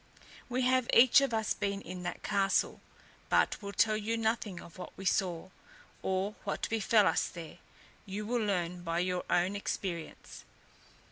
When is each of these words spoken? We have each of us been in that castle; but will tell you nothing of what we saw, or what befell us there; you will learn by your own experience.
We 0.49 0.63
have 0.63 0.89
each 0.95 1.21
of 1.21 1.31
us 1.31 1.53
been 1.53 1.79
in 1.79 2.01
that 2.01 2.23
castle; 2.23 2.81
but 3.29 3.61
will 3.61 3.71
tell 3.71 3.95
you 3.95 4.17
nothing 4.17 4.59
of 4.59 4.79
what 4.79 4.97
we 4.97 5.05
saw, 5.05 5.51
or 6.01 6.31
what 6.43 6.67
befell 6.71 7.05
us 7.05 7.27
there; 7.27 7.59
you 8.07 8.25
will 8.25 8.41
learn 8.43 8.81
by 8.81 8.97
your 8.97 9.23
own 9.29 9.55
experience. 9.55 10.43